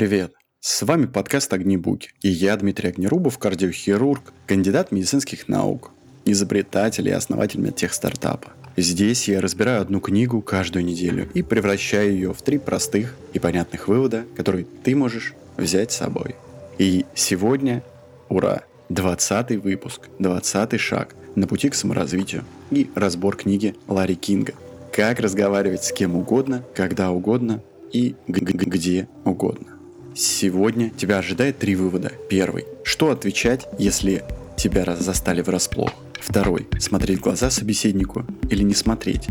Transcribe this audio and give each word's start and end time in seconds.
привет! 0.00 0.32
С 0.60 0.80
вами 0.80 1.04
подкаст 1.04 1.52
«Огнебуки» 1.52 2.08
и 2.22 2.30
я, 2.30 2.56
Дмитрий 2.56 2.88
Огнерубов, 2.88 3.36
кардиохирург, 3.36 4.32
кандидат 4.46 4.92
медицинских 4.92 5.46
наук, 5.46 5.90
изобретатель 6.24 7.06
и 7.06 7.10
основатель 7.10 7.60
медтех-стартапа. 7.60 8.50
Здесь 8.78 9.28
я 9.28 9.42
разбираю 9.42 9.82
одну 9.82 10.00
книгу 10.00 10.40
каждую 10.40 10.86
неделю 10.86 11.28
и 11.34 11.42
превращаю 11.42 12.12
ее 12.12 12.32
в 12.32 12.40
три 12.40 12.56
простых 12.56 13.14
и 13.34 13.38
понятных 13.38 13.88
вывода, 13.88 14.24
которые 14.38 14.64
ты 14.82 14.96
можешь 14.96 15.34
взять 15.58 15.92
с 15.92 15.96
собой. 15.96 16.34
И 16.78 17.04
сегодня, 17.14 17.82
ура, 18.30 18.62
20 18.88 19.62
выпуск, 19.62 20.08
20 20.18 20.80
шаг 20.80 21.14
на 21.34 21.46
пути 21.46 21.68
к 21.68 21.74
саморазвитию 21.74 22.46
и 22.70 22.90
разбор 22.94 23.36
книги 23.36 23.74
Ларри 23.86 24.14
Кинга 24.14 24.54
«Как 24.94 25.20
разговаривать 25.20 25.84
с 25.84 25.92
кем 25.92 26.16
угодно, 26.16 26.64
когда 26.74 27.10
угодно 27.10 27.62
и 27.92 28.14
где 28.26 29.06
угодно». 29.26 29.79
Сегодня 30.14 30.90
тебя 30.90 31.18
ожидает 31.18 31.58
три 31.58 31.76
вывода. 31.76 32.12
Первый. 32.28 32.66
Что 32.82 33.10
отвечать, 33.10 33.66
если 33.78 34.24
тебя 34.56 34.96
застали 34.96 35.40
врасплох? 35.40 35.92
Второй. 36.20 36.68
Смотреть 36.78 37.18
в 37.18 37.22
глаза 37.22 37.50
собеседнику 37.50 38.24
или 38.50 38.62
не 38.62 38.74
смотреть? 38.74 39.26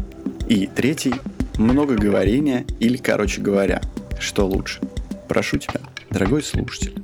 И 0.48 0.68
третий. 0.68 1.14
Много 1.58 1.96
говорения 1.96 2.66
или, 2.80 2.98
короче 2.98 3.42
говоря, 3.42 3.82
что 4.20 4.48
лучше? 4.48 4.80
Прошу 5.28 5.58
тебя, 5.58 5.82
дорогой 6.10 6.42
слушатель, 6.42 6.96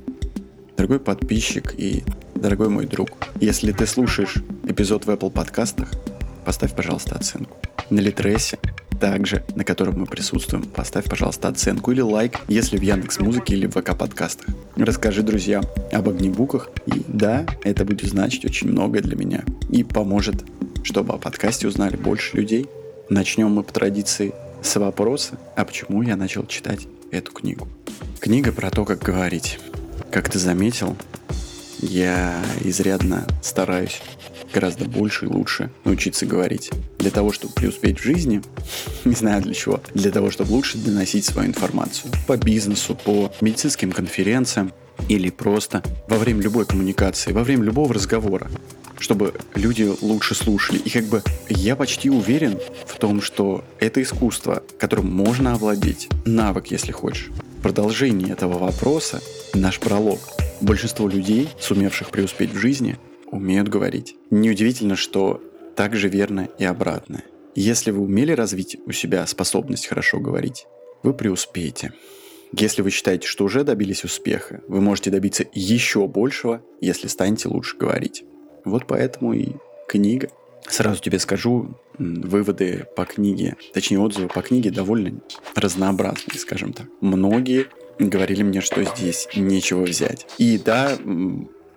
дорогой 0.76 0.98
подписчик 0.98 1.74
и 1.78 2.02
дорогой 2.34 2.70
мой 2.70 2.86
друг, 2.86 3.10
если 3.40 3.72
ты 3.72 3.86
слушаешь 3.86 4.36
эпизод 4.66 5.04
в 5.04 5.10
Apple 5.10 5.30
подкастах, 5.30 5.90
поставь, 6.44 6.74
пожалуйста, 6.74 7.16
оценку. 7.16 7.56
На 7.90 8.00
Литресе 8.00 8.58
также, 8.98 9.44
на 9.54 9.64
котором 9.64 10.00
мы 10.00 10.06
присутствуем, 10.06 10.64
поставь, 10.64 11.04
пожалуйста, 11.04 11.48
оценку 11.48 11.92
или 11.92 12.00
лайк, 12.00 12.40
если 12.48 12.76
в 12.76 12.82
Яндекс 12.82 13.20
Музыке 13.20 13.54
или 13.54 13.66
в 13.66 13.72
ВК 13.72 13.96
подкастах. 13.96 14.46
Расскажи 14.76 15.22
друзьям 15.22 15.64
об 15.92 16.08
огнебуках, 16.08 16.70
и 16.86 17.02
да, 17.06 17.46
это 17.62 17.84
будет 17.84 18.08
значить 18.10 18.44
очень 18.44 18.68
многое 18.68 19.02
для 19.02 19.16
меня 19.16 19.44
и 19.70 19.84
поможет, 19.84 20.44
чтобы 20.82 21.14
о 21.14 21.18
подкасте 21.18 21.66
узнали 21.68 21.96
больше 21.96 22.36
людей. 22.36 22.66
Начнем 23.08 23.50
мы 23.50 23.62
по 23.62 23.72
традиции 23.72 24.34
с 24.62 24.76
вопроса, 24.76 25.38
а 25.56 25.64
почему 25.64 26.02
я 26.02 26.16
начал 26.16 26.46
читать 26.46 26.86
эту 27.10 27.32
книгу. 27.32 27.68
Книга 28.20 28.52
про 28.52 28.70
то, 28.70 28.84
как 28.84 29.00
говорить. 29.00 29.58
Как 30.10 30.28
ты 30.28 30.38
заметил, 30.38 30.96
я 31.80 32.34
изрядно 32.64 33.26
стараюсь 33.42 34.00
гораздо 34.56 34.86
больше 34.86 35.26
и 35.26 35.28
лучше 35.28 35.70
научиться 35.84 36.24
говорить. 36.24 36.70
Для 36.98 37.10
того, 37.10 37.30
чтобы 37.30 37.52
преуспеть 37.52 38.00
в 38.00 38.02
жизни, 38.02 38.40
не 39.04 39.14
знаю 39.14 39.42
для 39.42 39.52
чего, 39.52 39.82
для 39.92 40.10
того, 40.10 40.30
чтобы 40.30 40.52
лучше 40.52 40.78
доносить 40.78 41.26
свою 41.26 41.48
информацию 41.48 42.10
по 42.26 42.38
бизнесу, 42.38 42.94
по 42.96 43.30
медицинским 43.42 43.92
конференциям 43.92 44.72
или 45.10 45.28
просто 45.28 45.82
во 46.08 46.16
время 46.16 46.40
любой 46.40 46.64
коммуникации, 46.64 47.32
во 47.32 47.44
время 47.44 47.64
любого 47.64 47.92
разговора 47.92 48.48
чтобы 48.98 49.34
люди 49.54 49.92
лучше 50.00 50.34
слушали. 50.34 50.78
И 50.78 50.88
как 50.88 51.04
бы 51.04 51.22
я 51.50 51.76
почти 51.76 52.08
уверен 52.08 52.58
в 52.86 52.98
том, 52.98 53.20
что 53.20 53.62
это 53.78 54.02
искусство, 54.02 54.62
которым 54.78 55.12
можно 55.12 55.52
овладеть, 55.52 56.08
навык, 56.24 56.68
если 56.68 56.92
хочешь. 56.92 57.28
Продолжение 57.62 58.32
этого 58.32 58.56
вопроса, 58.56 59.20
наш 59.52 59.80
пролог. 59.80 60.18
Большинство 60.62 61.08
людей, 61.08 61.50
сумевших 61.60 62.08
преуспеть 62.08 62.54
в 62.54 62.56
жизни, 62.56 62.96
умеют 63.30 63.68
говорить. 63.68 64.16
Неудивительно, 64.30 64.96
что 64.96 65.42
так 65.74 65.94
же 65.94 66.08
верно 66.08 66.48
и 66.58 66.64
обратно. 66.64 67.22
Если 67.54 67.90
вы 67.90 68.02
умели 68.02 68.32
развить 68.32 68.76
у 68.86 68.92
себя 68.92 69.26
способность 69.26 69.86
хорошо 69.86 70.20
говорить, 70.20 70.66
вы 71.02 71.14
преуспеете. 71.14 71.92
Если 72.52 72.82
вы 72.82 72.90
считаете, 72.90 73.26
что 73.26 73.44
уже 73.44 73.64
добились 73.64 74.04
успеха, 74.04 74.62
вы 74.68 74.80
можете 74.80 75.10
добиться 75.10 75.44
еще 75.52 76.06
большего, 76.06 76.62
если 76.80 77.08
станете 77.08 77.48
лучше 77.48 77.76
говорить. 77.76 78.24
Вот 78.64 78.86
поэтому 78.86 79.32
и 79.32 79.52
книга. 79.88 80.28
Сразу 80.68 81.00
тебе 81.00 81.18
скажу, 81.18 81.76
выводы 81.98 82.86
по 82.96 83.04
книге, 83.04 83.56
точнее 83.72 84.00
отзывы 84.00 84.28
по 84.28 84.42
книге 84.42 84.70
довольно 84.70 85.20
разнообразные, 85.54 86.38
скажем 86.38 86.72
так. 86.72 86.86
Многие 87.00 87.66
говорили 87.98 88.42
мне, 88.42 88.60
что 88.60 88.82
здесь 88.82 89.28
нечего 89.36 89.82
взять. 89.82 90.26
И 90.38 90.58
да, 90.58 90.96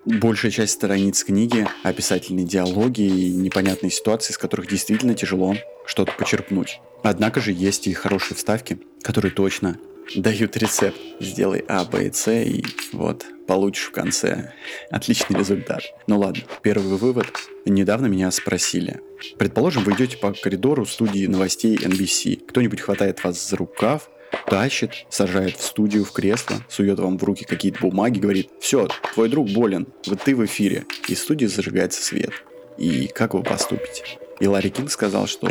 большая 0.06 0.52
часть 0.52 0.74
страниц 0.74 1.24
книги 1.24 1.68
описательные 1.84 2.46
диалоги 2.46 3.02
и 3.02 3.34
непонятные 3.36 3.92
ситуации, 3.92 4.32
из 4.32 4.38
которых 4.38 4.68
действительно 4.68 5.14
тяжело 5.14 5.56
что-то 5.86 6.12
почерпнуть. 6.14 6.80
Однако 7.04 7.40
же 7.42 7.52
есть 7.52 7.88
и 7.88 7.94
хорошие 7.94 8.36
вставки, 8.36 8.80
которые 9.02 9.32
точно 9.32 9.78
дают 10.16 10.58
рецепт. 10.58 10.98
Сделай 11.20 11.64
А, 11.68 11.86
Б 11.86 12.08
и 12.08 12.12
С, 12.12 12.32
и 12.32 12.64
вот 12.94 13.26
получишь 13.48 13.86
в 13.86 13.92
конце 13.92 14.54
отличный 14.90 15.38
результат. 15.38 15.82
Ну 16.08 16.20
ладно, 16.20 16.44
первый 16.62 16.98
вывод. 16.98 17.28
Недавно 17.66 18.08
меня 18.08 18.32
спросили. 18.32 19.02
Предположим, 19.38 19.84
вы 19.84 19.94
идете 19.94 20.18
по 20.18 20.34
коридору 20.34 20.86
студии 20.86 21.26
новостей 21.26 21.78
NBC. 21.78 22.46
Кто-нибудь 22.48 22.82
хватает 22.82 23.24
вас 23.24 23.50
за 23.50 23.58
рукав, 23.58 24.10
тащит, 24.48 25.06
сажает 25.10 25.58
в 25.58 25.64
студию 25.64 26.06
в 26.06 26.12
кресло, 26.12 26.58
сует 26.70 27.00
вам 27.00 27.18
в 27.18 27.24
руки 27.24 27.46
какие-то 27.46 27.80
бумаги, 27.82 28.20
говорит, 28.20 28.50
все, 28.60 28.88
твой 29.14 29.30
друг 29.30 29.50
болен, 29.50 29.88
вот 30.06 30.22
ты 30.22 30.36
в 30.36 30.46
эфире. 30.46 30.86
И 31.08 31.16
в 31.16 31.20
студии 31.20 31.46
зажигается 31.46 32.02
свет. 32.02 32.32
И 32.78 33.08
как 33.08 33.34
вы 33.34 33.44
поступите? 33.44 34.04
И 34.40 34.48
Ларри 34.48 34.70
Кинг 34.70 34.90
сказал, 34.90 35.28
что 35.28 35.50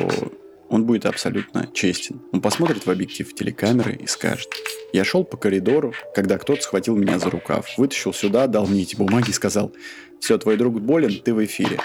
он 0.69 0.85
будет 0.85 1.07
абсолютно 1.07 1.69
честен. 1.73 2.21
Он 2.33 2.41
посмотрит 2.41 2.87
в 2.87 2.91
объектив 2.91 3.35
телекамеры 3.35 3.95
и 3.95 4.07
скажет, 4.07 4.49
я 4.93 5.05
шел 5.05 5.25
по 5.25 5.37
коридору, 5.37 5.95
когда 6.15 6.39
кто-то 6.39 6.63
схватил 6.63 6.97
меня 6.97 7.19
за 7.19 7.31
рукав, 7.31 7.67
вытащил 7.77 8.13
сюда, 8.13 8.47
дал 8.47 8.67
мне 8.67 8.83
эти 8.83 8.97
бумаги 8.97 9.31
и 9.31 9.35
сказал, 9.35 9.73
все, 10.21 10.39
твой 10.39 10.57
друг 10.57 10.81
болен, 10.81 11.21
ты 11.23 11.35
в 11.35 11.45
эфире. 11.45 11.79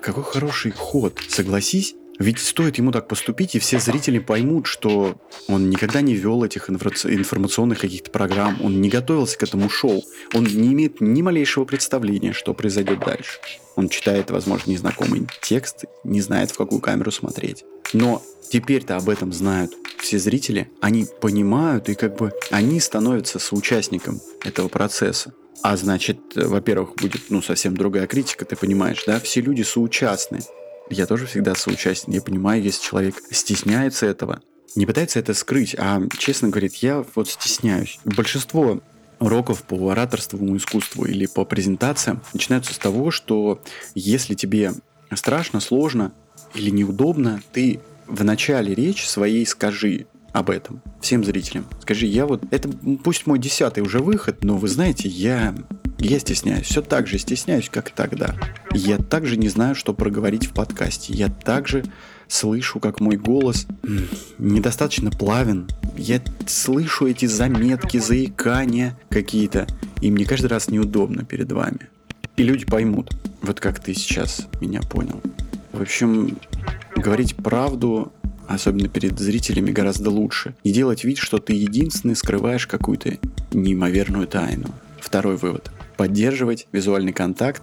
Какой 0.00 0.24
хороший 0.24 0.72
ход, 0.72 1.18
согласись? 1.28 1.94
Ведь 2.22 2.38
стоит 2.38 2.78
ему 2.78 2.92
так 2.92 3.08
поступить, 3.08 3.56
и 3.56 3.58
все 3.58 3.80
зрители 3.80 4.20
поймут, 4.20 4.68
что 4.68 5.20
он 5.48 5.68
никогда 5.70 6.02
не 6.02 6.14
вел 6.14 6.44
этих 6.44 6.70
информационных 6.70 7.80
каких-то 7.80 8.12
программ, 8.12 8.58
он 8.62 8.80
не 8.80 8.88
готовился 8.88 9.36
к 9.36 9.42
этому 9.42 9.68
шоу, 9.68 10.04
он 10.32 10.44
не 10.44 10.72
имеет 10.72 11.00
ни 11.00 11.20
малейшего 11.20 11.64
представления, 11.64 12.32
что 12.32 12.54
произойдет 12.54 13.00
дальше. 13.00 13.40
Он 13.74 13.88
читает, 13.88 14.30
возможно, 14.30 14.70
незнакомый 14.70 15.26
текст, 15.40 15.86
не 16.04 16.20
знает, 16.20 16.52
в 16.52 16.56
какую 16.56 16.80
камеру 16.80 17.10
смотреть. 17.10 17.64
Но 17.92 18.22
теперь-то 18.48 18.96
об 18.96 19.08
этом 19.08 19.32
знают 19.32 19.72
все 19.98 20.20
зрители, 20.20 20.70
они 20.80 21.08
понимают, 21.20 21.88
и 21.88 21.96
как 21.96 22.16
бы 22.16 22.30
они 22.52 22.78
становятся 22.78 23.40
соучастником 23.40 24.20
этого 24.44 24.68
процесса. 24.68 25.34
А 25.62 25.76
значит, 25.76 26.18
во-первых, 26.36 26.94
будет 26.94 27.22
ну, 27.30 27.42
совсем 27.42 27.76
другая 27.76 28.06
критика, 28.06 28.44
ты 28.44 28.54
понимаешь, 28.54 29.02
да? 29.08 29.18
Все 29.18 29.40
люди 29.40 29.62
соучастны. 29.62 30.40
Я 30.92 31.06
тоже 31.06 31.26
всегда 31.26 31.54
соучастен. 31.54 32.12
Я 32.12 32.20
понимаю, 32.20 32.62
если 32.62 32.82
человек 32.82 33.16
стесняется 33.30 34.06
этого, 34.06 34.42
не 34.74 34.86
пытается 34.86 35.18
это 35.18 35.34
скрыть, 35.34 35.74
а 35.78 36.02
честно 36.18 36.48
говорит, 36.48 36.74
я 36.76 37.04
вот 37.14 37.28
стесняюсь. 37.28 37.98
Большинство 38.04 38.80
уроков 39.18 39.62
по 39.62 39.90
ораторству 39.90 40.56
искусству 40.56 41.04
или 41.04 41.26
по 41.26 41.44
презентациям 41.44 42.22
начинаются 42.32 42.74
с 42.74 42.78
того, 42.78 43.10
что 43.10 43.62
если 43.94 44.34
тебе 44.34 44.72
страшно, 45.14 45.60
сложно 45.60 46.12
или 46.54 46.70
неудобно, 46.70 47.42
ты 47.52 47.80
в 48.06 48.24
начале 48.24 48.74
речи 48.74 49.06
своей 49.06 49.46
скажи 49.46 50.06
об 50.32 50.50
этом 50.50 50.82
всем 51.00 51.24
зрителям. 51.24 51.66
Скажи, 51.80 52.06
я 52.06 52.26
вот, 52.26 52.42
это 52.50 52.68
пусть 53.04 53.26
мой 53.26 53.38
десятый 53.38 53.82
уже 53.82 53.98
выход, 53.98 54.44
но 54.44 54.56
вы 54.56 54.68
знаете, 54.68 55.08
я 55.08 55.54
я 55.98 56.18
стесняюсь, 56.18 56.66
все 56.66 56.82
так 56.82 57.06
же 57.06 57.16
стесняюсь, 57.18 57.68
как 57.70 57.90
тогда. 57.90 58.34
Я 58.72 58.98
также 58.98 59.36
не 59.36 59.48
знаю, 59.48 59.76
что 59.76 59.94
проговорить 59.94 60.46
в 60.46 60.52
подкасте. 60.52 61.12
Я 61.12 61.28
также 61.28 61.84
слышу, 62.26 62.80
как 62.80 62.98
мой 62.98 63.16
голос 63.16 63.68
недостаточно 64.38 65.10
плавен. 65.10 65.68
Я 65.96 66.20
слышу 66.48 67.06
эти 67.06 67.26
заметки, 67.26 67.98
заикания 67.98 68.98
какие-то. 69.10 69.68
И 70.00 70.10
мне 70.10 70.24
каждый 70.24 70.46
раз 70.46 70.68
неудобно 70.68 71.24
перед 71.24 71.52
вами. 71.52 71.88
И 72.36 72.42
люди 72.42 72.64
поймут, 72.64 73.12
вот 73.40 73.60
как 73.60 73.78
ты 73.78 73.94
сейчас 73.94 74.48
меня 74.60 74.80
понял. 74.80 75.20
В 75.72 75.82
общем, 75.82 76.36
говорить 76.96 77.36
правду, 77.36 78.12
особенно 78.48 78.88
перед 78.88 79.18
зрителями, 79.18 79.70
гораздо 79.70 80.10
лучше. 80.10 80.54
Не 80.64 80.72
делать 80.72 81.04
вид, 81.04 81.18
что 81.18 81.38
ты 81.38 81.52
единственный 81.52 82.16
скрываешь 82.16 82.66
какую-то 82.66 83.18
неимоверную 83.52 84.26
тайну. 84.26 84.74
Второй 85.00 85.36
вывод. 85.36 85.70
Поддерживать 85.96 86.66
визуальный 86.72 87.12
контакт 87.12 87.62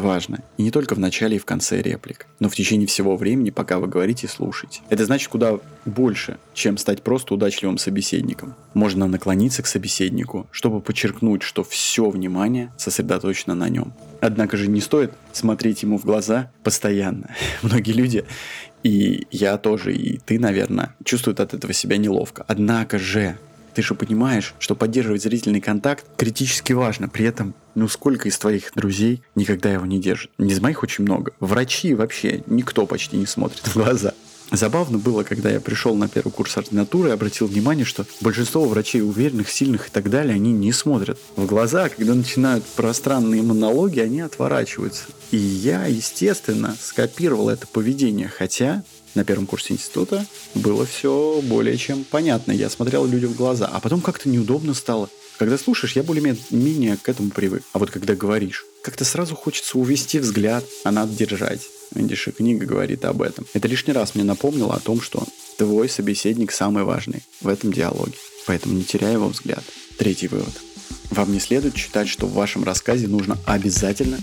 важно. 0.00 0.40
И 0.56 0.62
не 0.62 0.70
только 0.70 0.94
в 0.94 0.98
начале 0.98 1.36
и 1.36 1.38
в 1.38 1.44
конце 1.44 1.80
реплик, 1.80 2.26
но 2.40 2.48
в 2.48 2.54
течение 2.54 2.86
всего 2.86 3.16
времени, 3.16 3.50
пока 3.50 3.78
вы 3.78 3.86
говорите 3.86 4.26
и 4.26 4.30
слушаете. 4.30 4.80
Это 4.88 5.04
значит 5.04 5.28
куда 5.28 5.58
больше, 5.84 6.38
чем 6.52 6.78
стать 6.78 7.02
просто 7.02 7.34
удачливым 7.34 7.78
собеседником. 7.78 8.54
Можно 8.74 9.06
наклониться 9.06 9.62
к 9.62 9.66
собеседнику, 9.66 10.46
чтобы 10.50 10.80
подчеркнуть, 10.80 11.42
что 11.42 11.62
все 11.62 12.10
внимание 12.10 12.72
сосредоточено 12.76 13.54
на 13.54 13.68
нем. 13.68 13.92
Однако 14.20 14.56
же 14.56 14.68
не 14.68 14.80
стоит 14.80 15.12
смотреть 15.32 15.82
ему 15.82 15.98
в 15.98 16.04
глаза 16.04 16.50
постоянно. 16.62 17.34
Многие 17.62 17.92
люди, 17.92 18.24
и 18.82 19.26
я 19.30 19.56
тоже, 19.58 19.94
и 19.94 20.18
ты, 20.18 20.38
наверное, 20.38 20.94
чувствуют 21.04 21.40
от 21.40 21.54
этого 21.54 21.72
себя 21.72 21.96
неловко. 21.96 22.44
Однако 22.48 22.98
же 22.98 23.38
Ты 23.74 23.82
же 23.82 23.94
понимаешь, 23.94 24.54
что 24.58 24.74
поддерживать 24.74 25.22
зрительный 25.22 25.60
контакт 25.60 26.06
критически 26.16 26.72
важно. 26.72 27.08
При 27.08 27.24
этом, 27.24 27.54
ну 27.74 27.88
сколько 27.88 28.28
из 28.28 28.38
твоих 28.38 28.72
друзей 28.74 29.22
никогда 29.34 29.72
его 29.72 29.84
не 29.84 30.00
держит? 30.00 30.30
Из 30.38 30.60
моих 30.60 30.82
очень 30.82 31.04
много. 31.04 31.32
Врачи 31.40 31.94
вообще 31.94 32.42
никто 32.46 32.86
почти 32.86 33.16
не 33.16 33.26
смотрит 33.26 33.66
в 33.66 33.74
глаза. 33.74 34.14
Забавно 34.52 34.98
было, 34.98 35.24
когда 35.24 35.50
я 35.50 35.60
пришел 35.60 35.96
на 35.96 36.08
первый 36.08 36.30
курс 36.30 36.56
ординатуры 36.56 37.08
и 37.08 37.12
обратил 37.12 37.46
внимание, 37.46 37.84
что 37.84 38.06
большинство 38.20 38.64
врачей 38.66 39.02
уверенных, 39.02 39.50
сильных 39.50 39.88
и 39.88 39.90
так 39.90 40.10
далее, 40.10 40.34
они 40.34 40.52
не 40.52 40.70
смотрят 40.70 41.18
в 41.34 41.46
глаза. 41.46 41.88
Когда 41.88 42.14
начинают 42.14 42.64
пространные 42.64 43.42
монологи, 43.42 43.98
они 43.98 44.20
отворачиваются. 44.20 45.04
И 45.32 45.36
я, 45.36 45.86
естественно, 45.86 46.76
скопировал 46.80 47.48
это 47.48 47.66
поведение, 47.66 48.28
хотя 48.28 48.84
на 49.14 49.24
первом 49.24 49.46
курсе 49.46 49.74
института 49.74 50.26
было 50.54 50.86
все 50.86 51.40
более 51.42 51.76
чем 51.76 52.04
понятно. 52.04 52.52
Я 52.52 52.68
смотрел 52.68 53.06
людям 53.06 53.32
в 53.32 53.36
глаза, 53.36 53.66
а 53.72 53.80
потом 53.80 54.00
как-то 54.00 54.28
неудобно 54.28 54.74
стало. 54.74 55.08
Когда 55.38 55.58
слушаешь, 55.58 55.96
я 55.96 56.02
более-менее 56.02 56.96
к 56.96 57.08
этому 57.08 57.30
привык. 57.30 57.62
А 57.72 57.78
вот 57.78 57.90
когда 57.90 58.14
говоришь, 58.14 58.64
как-то 58.82 59.04
сразу 59.04 59.34
хочется 59.34 59.78
увести 59.78 60.18
взгляд, 60.18 60.64
а 60.84 60.92
надо 60.92 61.14
держать. 61.14 61.62
Видишь, 61.94 62.28
и 62.28 62.32
книга 62.32 62.66
говорит 62.66 63.04
об 63.04 63.22
этом. 63.22 63.46
Это 63.52 63.68
лишний 63.68 63.92
раз 63.92 64.14
мне 64.14 64.24
напомнило 64.24 64.74
о 64.74 64.80
том, 64.80 65.00
что 65.00 65.24
твой 65.58 65.88
собеседник 65.88 66.52
самый 66.52 66.84
важный 66.84 67.22
в 67.40 67.48
этом 67.48 67.72
диалоге. 67.72 68.14
Поэтому 68.46 68.74
не 68.74 68.84
теряй 68.84 69.14
его 69.14 69.28
взгляд. 69.28 69.64
Третий 69.98 70.28
вывод. 70.28 70.54
Вам 71.10 71.32
не 71.32 71.40
следует 71.40 71.76
считать, 71.76 72.08
что 72.08 72.26
в 72.26 72.34
вашем 72.34 72.64
рассказе 72.64 73.08
нужно 73.08 73.38
обязательно 73.46 74.18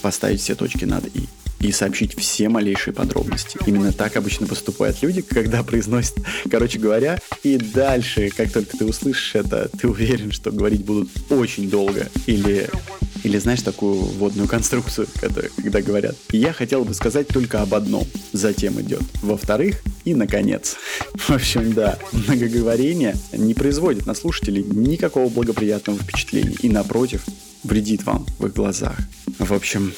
поставить 0.00 0.40
все 0.40 0.54
точки 0.54 0.84
над 0.84 1.06
«и» 1.06 1.28
и 1.62 1.72
сообщить 1.72 2.18
все 2.18 2.48
малейшие 2.48 2.92
подробности. 2.92 3.58
Именно 3.66 3.92
так 3.92 4.16
обычно 4.16 4.46
поступают 4.46 5.00
люди, 5.02 5.22
когда 5.22 5.62
произносят, 5.62 6.16
короче 6.50 6.78
говоря, 6.78 7.20
и 7.42 7.56
дальше, 7.56 8.30
как 8.36 8.52
только 8.52 8.76
ты 8.76 8.84
услышишь 8.84 9.34
это, 9.36 9.70
ты 9.78 9.88
уверен, 9.88 10.32
что 10.32 10.50
говорить 10.50 10.84
будут 10.84 11.08
очень 11.30 11.70
долго 11.70 12.08
или 12.26 12.68
или 13.24 13.38
знаешь 13.38 13.62
такую 13.62 13.94
водную 13.94 14.48
конструкцию, 14.48 15.06
которая, 15.20 15.50
когда 15.56 15.80
говорят 15.80 16.16
«я 16.30 16.52
хотел 16.52 16.84
бы 16.84 16.92
сказать 16.92 17.28
только 17.28 17.62
об 17.62 17.72
одном», 17.72 18.04
затем 18.32 18.80
идет 18.80 19.02
«во-вторых» 19.22 19.80
и 20.04 20.14
«наконец». 20.14 20.76
В 21.14 21.30
общем, 21.30 21.72
да, 21.72 21.98
многоговорение 22.10 23.14
не 23.32 23.54
производит 23.54 24.06
на 24.06 24.14
слушателей 24.14 24.64
никакого 24.64 25.28
благоприятного 25.28 26.00
впечатления 26.00 26.56
и, 26.62 26.68
напротив, 26.68 27.24
вредит 27.62 28.04
вам 28.04 28.26
в 28.38 28.46
их 28.46 28.54
глазах. 28.54 28.96
В 29.38 29.52
общем, 29.52 29.92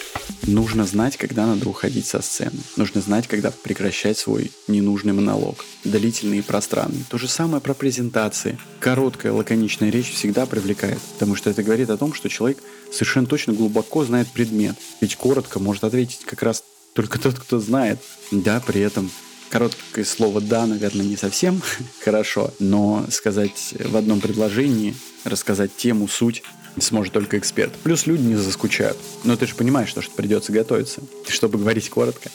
нужно 0.47 0.87
знать, 0.87 1.17
когда 1.17 1.47
надо 1.47 1.69
уходить 1.69 2.07
со 2.07 2.21
сцены. 2.23 2.59
Нужно 2.77 3.01
знать, 3.01 3.29
когда 3.29 3.51
прекращать 3.51 4.19
свой 4.19 4.53
ненужный 4.69 5.13
монолог. 5.13 5.65
Длительный 5.85 6.39
и 6.39 6.43
пространный. 6.43 7.05
То 7.09 7.19
же 7.19 7.29
самое 7.29 7.61
про 7.61 7.75
презентации. 7.75 8.59
Короткая, 8.81 9.33
лаконичная 9.33 9.91
речь 9.91 10.13
всегда 10.13 10.47
привлекает, 10.47 11.01
потому 11.15 11.37
что 11.37 11.51
это 11.51 11.63
говорит 11.63 11.91
о 11.91 11.97
том, 11.97 12.15
что 12.15 12.29
человек 12.29 12.59
совершенно 12.93 13.27
точно 13.27 13.53
глубоко 13.53 14.05
знает 14.05 14.29
предмет. 14.29 14.77
Ведь 15.01 15.17
коротко 15.17 15.59
может 15.59 15.85
ответить 15.85 16.25
как 16.25 16.43
раз 16.43 16.65
только 16.93 17.19
тот, 17.19 17.39
кто 17.39 17.59
знает. 17.59 17.99
Да, 18.31 18.61
при 18.61 18.81
этом 18.81 19.11
короткое 19.51 20.05
слово 20.05 20.41
«да», 20.41 20.67
наверное, 20.67 21.07
не 21.07 21.17
совсем 21.17 21.63
хорошо, 22.05 22.53
но 22.59 23.07
сказать 23.11 23.75
в 23.79 23.97
одном 23.97 24.21
предложении, 24.21 24.97
рассказать 25.25 25.77
тему, 25.77 26.09
суть 26.09 26.43
сможет 26.81 27.13
только 27.13 27.39
эксперт. 27.39 27.73
Плюс 27.83 28.07
люди 28.07 28.23
не 28.23 28.37
заскучают. 28.37 28.97
Но 29.25 29.37
ты 29.37 29.47
же 29.47 29.55
понимаешь, 29.55 29.89
что, 29.89 30.03
что 30.03 30.15
придется 30.15 30.53
готовиться, 30.53 31.03
чтобы 31.29 31.59
говорить 31.59 31.89
коротко. 31.91 32.31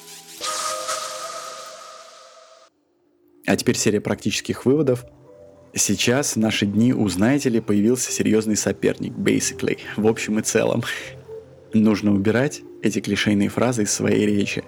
А 3.45 3.55
теперь 3.55 3.77
серия 3.77 3.99
практических 3.99 4.65
выводов. 4.65 5.05
Сейчас, 5.73 6.33
в 6.33 6.39
наши 6.39 6.65
дни, 6.65 6.93
у 6.93 7.07
знаете 7.09 7.49
ли, 7.49 7.59
появился 7.61 8.11
серьезный 8.11 8.55
соперник, 8.55 9.13
basically, 9.13 9.79
в 9.97 10.07
общем 10.07 10.39
и 10.39 10.41
целом. 10.41 10.83
Нужно 11.73 12.13
убирать 12.13 12.61
эти 12.81 12.99
клишейные 12.99 13.49
фразы 13.49 13.83
из 13.83 13.91
своей 13.91 14.25
речи. 14.25 14.63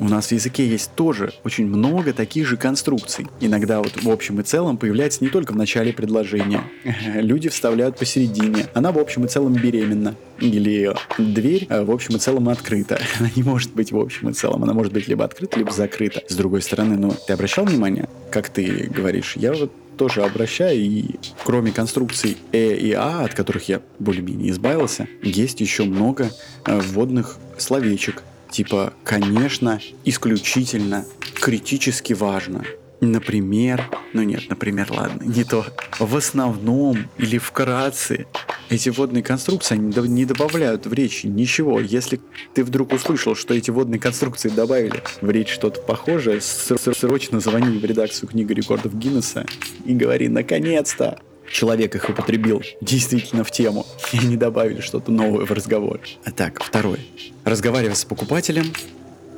У 0.00 0.08
нас 0.08 0.28
в 0.28 0.32
языке 0.32 0.66
есть 0.66 0.90
тоже 0.94 1.32
очень 1.44 1.66
много 1.66 2.12
таких 2.12 2.46
же 2.46 2.56
конструкций. 2.56 3.26
Иногда 3.40 3.78
вот 3.78 4.02
в 4.02 4.10
общем 4.10 4.40
и 4.40 4.42
целом 4.42 4.76
появляется 4.76 5.22
не 5.22 5.30
только 5.30 5.52
в 5.52 5.56
начале 5.56 5.92
предложения. 5.92 6.62
Люди 7.14 7.48
вставляют 7.48 7.98
посередине. 7.98 8.66
Она 8.74 8.90
в 8.90 8.98
общем 8.98 9.24
и 9.24 9.28
целом 9.28 9.54
беременна. 9.54 10.14
Или 10.40 10.92
дверь 11.16 11.66
э, 11.68 11.84
в 11.84 11.90
общем 11.92 12.16
и 12.16 12.18
целом 12.18 12.48
открыта. 12.48 13.00
Она 13.20 13.30
не 13.36 13.44
может 13.44 13.72
быть 13.72 13.92
в 13.92 13.98
общем 13.98 14.30
и 14.30 14.32
целом. 14.32 14.64
Она 14.64 14.72
может 14.72 14.92
быть 14.92 15.06
либо 15.06 15.24
открыта, 15.24 15.58
либо 15.58 15.70
закрыта. 15.70 16.22
С 16.28 16.34
другой 16.34 16.62
стороны, 16.62 16.96
ну, 16.96 17.14
ты 17.26 17.32
обращал 17.32 17.64
внимание, 17.64 18.08
как 18.30 18.48
ты 18.48 18.90
говоришь? 18.92 19.34
Я 19.36 19.52
вот 19.52 19.72
тоже 19.96 20.22
обращаю, 20.22 20.76
и 20.76 21.04
кроме 21.44 21.70
конструкций 21.70 22.36
«э» 22.50 22.74
и 22.74 22.92
«а», 22.92 23.24
от 23.24 23.34
которых 23.34 23.68
я 23.68 23.80
более-менее 24.00 24.50
избавился, 24.50 25.06
есть 25.22 25.60
еще 25.60 25.84
много 25.84 26.30
э, 26.66 26.80
вводных 26.80 27.36
словечек, 27.58 28.24
Типа, 28.54 28.92
конечно, 29.02 29.80
исключительно, 30.04 31.04
критически 31.34 32.12
важно. 32.12 32.64
Например, 33.00 33.90
ну 34.12 34.22
нет, 34.22 34.44
например, 34.48 34.92
ладно, 34.92 35.24
не 35.24 35.42
то. 35.42 35.66
В 35.98 36.14
основном 36.14 37.08
или 37.18 37.38
вкратце 37.38 38.26
эти 38.70 38.90
водные 38.90 39.24
конструкции 39.24 39.74
они 39.74 40.08
не 40.08 40.24
добавляют 40.24 40.86
в 40.86 40.92
речь 40.92 41.24
ничего. 41.24 41.80
Если 41.80 42.20
ты 42.54 42.62
вдруг 42.62 42.92
услышал, 42.92 43.34
что 43.34 43.54
эти 43.54 43.72
водные 43.72 43.98
конструкции 43.98 44.50
добавили 44.50 45.02
в 45.20 45.28
речь 45.30 45.48
что-то 45.48 45.80
похожее, 45.80 46.40
срочно 46.40 47.40
звони 47.40 47.76
в 47.76 47.84
редакцию 47.84 48.28
книги 48.28 48.52
рекордов 48.52 48.94
Гиннесса 48.96 49.46
и 49.84 49.94
говори 49.94 50.28
«наконец-то!» 50.28 51.18
Человек 51.50 51.94
их 51.94 52.08
употребил 52.08 52.62
действительно 52.80 53.44
в 53.44 53.50
тему, 53.50 53.86
и 54.12 54.18
они 54.18 54.36
добавили 54.36 54.80
что-то 54.80 55.10
новое 55.10 55.44
в 55.44 55.50
разговор. 55.52 56.00
А 56.24 56.30
так, 56.30 56.62
второе. 56.62 57.00
Разговаривая 57.44 57.94
с 57.94 58.04
покупателем, 58.04 58.72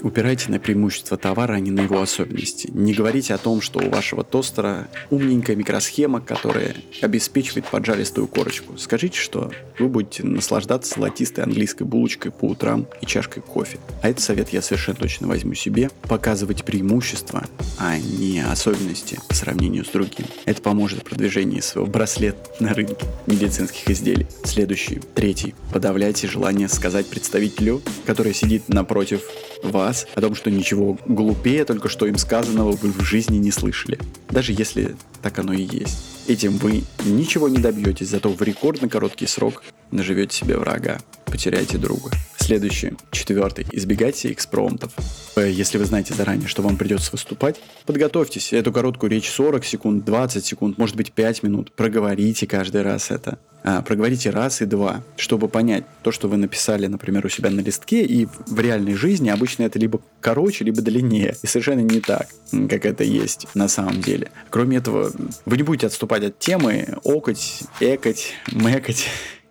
Упирайте 0.03 0.51
на 0.51 0.59
преимущества 0.59 1.17
товара, 1.17 1.55
а 1.55 1.61
не 1.61 1.71
на 1.71 1.81
его 1.81 2.01
особенности. 2.01 2.71
Не 2.73 2.93
говорите 2.93 3.35
о 3.35 3.39
том, 3.39 3.61
что 3.61 3.81
у 3.81 3.91
вашего 3.91 4.23
тостера 4.23 4.89
умненькая 5.11 5.57
микросхема, 5.57 6.21
которая 6.21 6.77
обеспечивает 7.01 7.67
поджаристую 7.67 8.27
корочку. 8.27 8.77
Скажите, 8.79 9.19
что 9.19 9.51
вы 9.79 9.89
будете 9.89 10.25
наслаждаться 10.25 10.95
золотистой 10.95 11.45
английской 11.45 11.85
булочкой 11.85 12.31
по 12.31 12.47
утрам 12.47 12.87
и 13.01 13.07
чашкой 13.07 13.43
кофе. 13.43 13.79
А 14.03 14.09
этот 14.09 14.23
совет 14.23 14.51
я 14.51 14.63
совершенно 14.63 14.99
точно 14.99 15.29
возьму 15.29 15.55
себе. 15.55 15.91
Показывать 16.03 16.65
преимущества, 16.65 17.45
а 17.79 17.99
не 17.99 18.41
особенности 18.41 19.19
по 19.29 19.35
сравнению 19.35 19.85
с 19.85 19.89
другим. 19.89 20.27
Это 20.45 20.63
поможет 20.63 21.01
в 21.01 21.05
продвижении 21.05 21.61
своего 21.61 21.91
браслета 21.91 22.39
на 22.61 22.75
рынке 22.75 23.07
медицинских 23.27 23.89
изделий. 23.91 24.27
Следующий, 24.45 25.01
третий. 25.15 25.55
Подавляйте 25.73 26.29
желание 26.29 26.69
сказать 26.69 27.07
представителю, 27.07 27.83
который 28.07 28.35
сидит 28.35 28.69
напротив 28.69 29.23
вас, 29.63 30.07
о 30.15 30.21
том, 30.21 30.35
что 30.35 30.51
ничего 30.51 30.99
глупее 31.07 31.65
только 31.65 31.89
что 31.89 32.07
им 32.07 32.19
сказанного 32.19 32.73
вы 32.73 32.93
в 32.93 33.01
жизни 33.03 33.39
не 33.39 33.51
слышали. 33.51 33.99
Даже 34.31 34.53
если 34.53 34.97
так 35.23 35.39
оно 35.39 35.53
и 35.53 35.63
есть. 35.63 35.99
Этим 36.29 36.59
вы 36.59 36.83
ничего 37.05 37.49
не 37.49 37.59
добьетесь, 37.59 38.09
зато 38.09 38.31
в 38.31 38.43
рекордно 38.43 38.89
короткий 38.89 39.27
срок 39.27 39.63
наживете 39.91 40.37
себе 40.37 40.57
врага, 40.57 40.99
потеряете 41.25 41.79
друга. 41.79 42.11
Следующий, 42.47 42.93
четвертый. 43.11 43.67
Избегайте 43.73 44.31
экспромтов. 44.31 44.93
Э, 45.35 45.51
если 45.51 45.79
вы 45.79 45.85
знаете 45.85 46.15
заранее, 46.15 46.47
что 46.47 46.63
вам 46.63 46.77
придется 46.77 47.11
выступать, 47.11 47.61
подготовьтесь. 47.87 48.53
Эту 48.53 48.73
короткую 48.73 49.11
речь 49.11 49.29
40 49.29 49.65
секунд, 49.65 50.05
20 50.05 50.45
секунд, 50.45 50.79
может 50.79 50.95
быть 50.95 51.11
5 51.11 51.43
минут. 51.43 51.73
Проговорите 51.73 52.47
каждый 52.47 52.83
раз 52.83 53.11
это. 53.11 53.41
А, 53.65 53.83
проговорите 53.83 54.31
раз 54.31 54.63
и 54.63 54.65
два, 54.65 55.03
чтобы 55.17 55.49
понять 55.49 55.83
то, 56.05 56.13
что 56.13 56.29
вы 56.29 56.37
написали, 56.37 56.87
например, 56.87 57.27
у 57.27 57.29
себя 57.29 57.51
на 57.51 57.59
листке, 57.59 58.05
и 58.05 58.27
в 58.27 58.61
реальной 58.61 58.95
жизни 58.95 59.29
обычно 59.29 59.65
это 59.65 59.81
либо 59.81 60.01
короче, 60.21 60.65
либо 60.65 60.83
длиннее. 60.83 61.35
И 61.43 61.49
совершенно 61.49 61.81
не 61.81 61.99
так, 61.99 62.29
как 62.53 62.87
это 62.87 63.03
есть 63.03 63.49
на 63.55 63.67
самом 63.67 64.01
деле. 64.03 64.31
Кроме 64.51 64.77
этого, 64.77 65.11
вы 65.47 65.57
не 65.57 65.65
будете 65.65 65.89
отступать 65.89 66.23
от 66.23 66.39
темы, 66.39 66.97
окать, 67.03 67.65
экать, 67.81 68.35
мэкать 68.53 69.09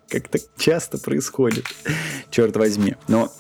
как 0.09 0.27
так 0.27 0.41
часто 0.57 0.97
происходит, 0.97 1.65
черт 2.29 2.55
возьми. 2.55 2.95
Но 3.07 3.31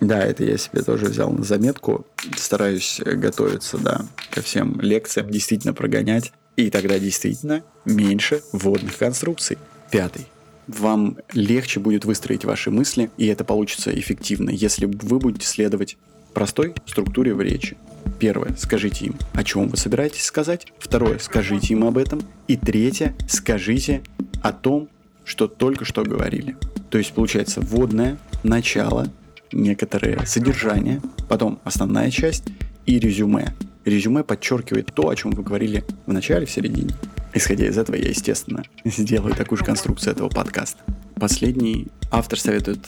да, 0.00 0.20
это 0.22 0.44
я 0.44 0.56
себе 0.58 0.82
тоже 0.82 1.06
взял 1.06 1.30
на 1.30 1.44
заметку. 1.44 2.06
Стараюсь 2.36 3.00
готовиться, 3.04 3.78
да, 3.78 4.06
ко 4.30 4.42
всем 4.42 4.80
лекциям, 4.80 5.30
действительно 5.30 5.72
прогонять. 5.72 6.32
И 6.56 6.70
тогда 6.70 6.98
действительно 6.98 7.62
меньше 7.84 8.42
вводных 8.52 8.96
конструкций. 8.96 9.58
Пятый. 9.90 10.26
Вам 10.66 11.18
легче 11.32 11.80
будет 11.80 12.04
выстроить 12.04 12.44
ваши 12.44 12.70
мысли, 12.70 13.10
и 13.18 13.26
это 13.26 13.44
получится 13.44 13.96
эффективно, 13.96 14.50
если 14.50 14.86
вы 14.86 15.18
будете 15.18 15.46
следовать 15.46 15.96
простой 16.34 16.74
структуре 16.86 17.34
в 17.34 17.40
речи. 17.40 17.76
Первое. 18.18 18.54
Скажите 18.56 19.06
им, 19.06 19.16
о 19.32 19.44
чем 19.44 19.68
вы 19.68 19.76
собираетесь 19.76 20.24
сказать. 20.24 20.66
Второе. 20.78 21.18
Скажите 21.18 21.74
им 21.74 21.84
об 21.84 21.98
этом. 21.98 22.20
И 22.48 22.56
третье. 22.56 23.14
Скажите 23.28 24.02
о 24.42 24.52
том, 24.52 24.88
что 25.26 25.48
только 25.48 25.84
что 25.84 26.04
говорили. 26.04 26.56
То 26.88 26.98
есть 26.98 27.12
получается 27.12 27.60
вводное, 27.60 28.16
начало, 28.44 29.12
некоторое 29.52 30.24
содержание, 30.24 31.02
потом 31.28 31.58
основная 31.64 32.10
часть 32.10 32.44
и 32.86 32.98
резюме. 32.98 33.54
Резюме 33.84 34.22
подчеркивает 34.24 34.92
то, 34.94 35.08
о 35.08 35.16
чем 35.16 35.32
вы 35.32 35.42
говорили 35.42 35.84
в 36.06 36.12
начале, 36.12 36.46
в 36.46 36.50
середине. 36.50 36.94
Исходя 37.34 37.66
из 37.66 37.76
этого, 37.76 37.96
я, 37.96 38.08
естественно, 38.08 38.62
сделаю 38.84 39.34
такую 39.34 39.58
же 39.58 39.64
конструкцию 39.64 40.14
этого 40.14 40.28
подкаста. 40.28 40.82
Последний 41.16 41.88
автор 42.10 42.38
советует 42.38 42.86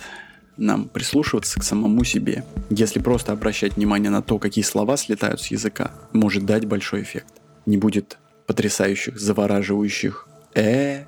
нам 0.57 0.89
прислушиваться 0.89 1.61
к 1.61 1.65
самому 1.65 2.05
себе. 2.05 2.45
Если 2.71 3.01
просто 3.01 3.33
обращать 3.33 3.77
внимание 3.77 4.11
на 4.11 4.23
то, 4.23 4.39
какие 4.39 4.65
слова 4.65 4.97
слетают 4.97 5.41
с 5.41 5.49
языка, 5.49 5.93
может 6.13 6.45
дать 6.47 6.67
большой 6.67 7.03
эффект. 7.03 7.35
Не 7.67 7.77
будет 7.77 8.19
потрясающих, 8.47 9.19
завораживающих 9.21 10.28
«э», 10.59 11.05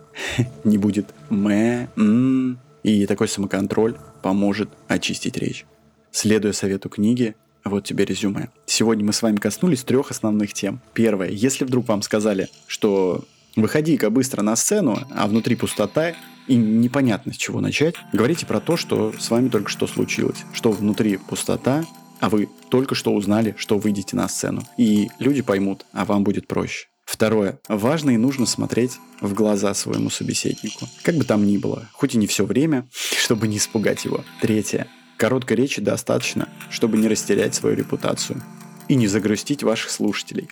не 0.64 0.78
будет 0.78 1.14
«мэ», 1.28 1.88
«м», 1.96 2.58
и 2.82 3.06
такой 3.06 3.28
самоконтроль 3.28 3.96
поможет 4.22 4.70
очистить 4.88 5.36
речь. 5.36 5.66
Следуя 6.10 6.52
совету 6.52 6.88
книги, 6.88 7.34
вот 7.64 7.84
тебе 7.84 8.04
резюме. 8.04 8.48
Сегодня 8.66 9.04
мы 9.04 9.12
с 9.12 9.22
вами 9.22 9.36
коснулись 9.36 9.84
трех 9.84 10.10
основных 10.10 10.54
тем. 10.54 10.80
Первое. 10.94 11.28
Если 11.28 11.64
вдруг 11.64 11.88
вам 11.88 12.02
сказали, 12.02 12.48
что 12.66 13.24
выходи-ка 13.56 14.10
быстро 14.10 14.42
на 14.42 14.56
сцену, 14.56 14.98
а 15.10 15.26
внутри 15.26 15.56
пустота, 15.56 16.14
и 16.48 16.56
непонятно 16.56 17.32
с 17.32 17.36
чего 17.36 17.60
начать, 17.60 17.94
говорите 18.12 18.46
про 18.46 18.60
то, 18.60 18.76
что 18.76 19.12
с 19.18 19.30
вами 19.30 19.48
только 19.48 19.70
что 19.70 19.86
случилось. 19.86 20.38
Что 20.52 20.72
внутри 20.72 21.16
пустота, 21.16 21.84
а 22.18 22.28
вы 22.28 22.48
только 22.70 22.94
что 22.94 23.14
узнали, 23.14 23.54
что 23.58 23.78
выйдете 23.78 24.16
на 24.16 24.28
сцену. 24.28 24.62
И 24.76 25.10
люди 25.18 25.42
поймут, 25.42 25.86
а 25.92 26.04
вам 26.04 26.24
будет 26.24 26.46
проще. 26.46 26.89
Второе. 27.10 27.58
Важно 27.68 28.10
и 28.10 28.16
нужно 28.16 28.46
смотреть 28.46 28.92
в 29.20 29.34
глаза 29.34 29.74
своему 29.74 30.10
собеседнику. 30.10 30.88
Как 31.02 31.16
бы 31.16 31.24
там 31.24 31.44
ни 31.44 31.56
было, 31.56 31.88
хоть 31.92 32.14
и 32.14 32.18
не 32.18 32.28
все 32.28 32.44
время, 32.46 32.88
чтобы 32.92 33.48
не 33.48 33.56
испугать 33.56 34.04
его. 34.04 34.24
Третье. 34.40 34.86
Короткой 35.16 35.56
речи 35.56 35.80
достаточно, 35.80 36.48
чтобы 36.70 36.98
не 36.98 37.08
растерять 37.08 37.56
свою 37.56 37.74
репутацию 37.74 38.40
и 38.86 38.94
не 38.94 39.08
загрустить 39.08 39.64
ваших 39.64 39.90
слушателей. 39.90 40.48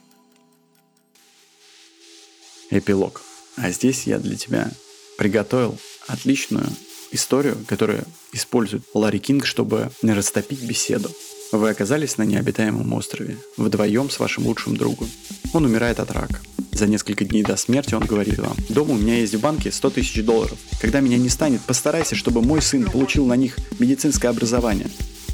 Эпилог. 2.70 3.22
А 3.56 3.70
здесь 3.70 4.08
я 4.08 4.18
для 4.18 4.36
тебя 4.36 4.72
приготовил 5.16 5.78
отличную 6.08 6.66
историю, 7.12 7.56
которую 7.68 8.04
использует 8.32 8.82
Ларри 8.94 9.20
Кинг, 9.20 9.46
чтобы 9.46 9.92
не 10.02 10.12
растопить 10.12 10.64
беседу. 10.64 11.08
Вы 11.52 11.70
оказались 11.70 12.18
на 12.18 12.24
необитаемом 12.24 12.92
острове, 12.94 13.38
вдвоем 13.56 14.10
с 14.10 14.18
вашим 14.18 14.44
лучшим 14.44 14.76
другом. 14.76 15.08
Он 15.54 15.64
умирает 15.64 16.00
от 16.00 16.10
рака. 16.10 16.40
За 16.78 16.86
несколько 16.86 17.24
дней 17.24 17.42
до 17.42 17.56
смерти 17.56 17.94
он 17.94 18.04
говорит 18.04 18.38
вам, 18.38 18.54
дома 18.68 18.92
у 18.92 18.96
меня 18.96 19.18
есть 19.18 19.34
в 19.34 19.40
банке 19.40 19.72
100 19.72 19.90
тысяч 19.90 20.24
долларов. 20.24 20.56
Когда 20.80 21.00
меня 21.00 21.16
не 21.16 21.28
станет, 21.28 21.60
постарайся, 21.62 22.14
чтобы 22.14 22.40
мой 22.40 22.62
сын 22.62 22.88
получил 22.88 23.26
на 23.26 23.34
них 23.34 23.56
медицинское 23.80 24.28
образование. 24.28 24.86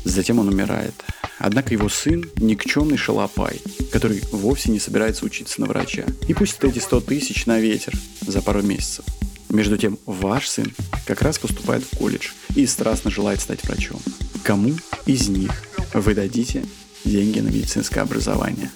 Затем 0.05 0.39
он 0.39 0.49
умирает. 0.49 0.95
Однако 1.39 1.75
его 1.75 1.91
сын– 1.91 2.25
никчемный 2.37 2.97
шалопай, 2.97 3.61
который 3.93 4.23
вовсе 4.33 4.71
не 4.71 4.81
собирается 4.81 5.27
учиться 5.27 5.61
на 5.61 5.67
врача. 5.67 6.07
И 6.29 6.33
пусть 6.33 6.57
эти 6.63 6.79
100 6.79 7.01
тысяч 7.03 7.45
на 7.45 7.61
ветер 7.61 7.93
за 8.27 8.41
пару 8.41 8.63
месяцев. 8.63 9.05
Между 9.51 9.77
тем, 9.77 9.99
ваш 10.07 10.49
сын 10.49 10.73
как 11.05 11.21
раз 11.21 11.39
поступает 11.39 11.85
в 11.85 11.99
колледж 11.99 12.31
и 12.57 12.65
страстно 12.65 13.11
желает 13.11 13.43
стать 13.43 13.63
врачом. 13.65 14.01
Кому 14.45 14.73
из 15.05 15.29
них 15.29 15.53
вы 15.93 16.15
дадите 16.15 16.65
деньги 17.05 17.41
на 17.41 17.49
медицинское 17.49 18.01
образование? 18.01 18.71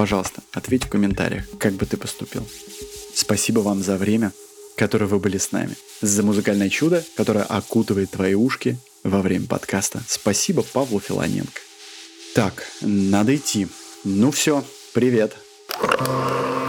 Пожалуйста, 0.00 0.40
ответь 0.52 0.84
в 0.84 0.88
комментариях, 0.88 1.44
как 1.58 1.74
бы 1.74 1.84
ты 1.84 1.98
поступил. 1.98 2.48
Спасибо 3.14 3.60
вам 3.60 3.82
за 3.82 3.98
время, 3.98 4.32
которое 4.74 5.04
вы 5.04 5.18
были 5.18 5.36
с 5.36 5.52
нами. 5.52 5.76
За 6.00 6.22
музыкальное 6.22 6.70
чудо, 6.70 7.04
которое 7.16 7.44
окутывает 7.44 8.10
твои 8.10 8.32
ушки 8.32 8.78
во 9.04 9.20
время 9.20 9.46
подкаста. 9.46 10.02
Спасибо 10.08 10.62
Павлу 10.62 11.00
Филоненко. 11.00 11.60
Так, 12.34 12.64
надо 12.80 13.36
идти. 13.36 13.68
Ну 14.02 14.30
все, 14.30 14.64
привет. 14.94 15.36
Привет. 15.68 16.59